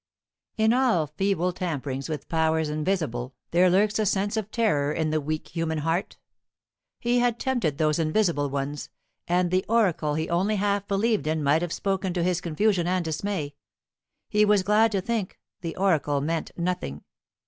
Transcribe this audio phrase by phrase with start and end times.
[0.57, 5.21] In all feeble tamperings with powers invisible there lurks a sense of terror in the
[5.21, 6.17] weak human heart.
[6.99, 8.89] He had tempted those invisible ones,
[9.27, 13.05] and the oracle he only half believed in might have spoken to his confusion and
[13.05, 13.53] dismay.
[14.27, 17.03] He was glad to think the oracle meant nothing.